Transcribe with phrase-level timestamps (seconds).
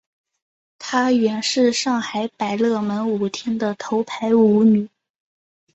[0.79, 4.89] 她原是上海百乐门舞厅的头牌舞女。